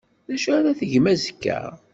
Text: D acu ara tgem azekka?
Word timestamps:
D 0.27 0.29
acu 0.35 0.49
ara 0.57 0.77
tgem 0.79 1.05
azekka? 1.13 1.59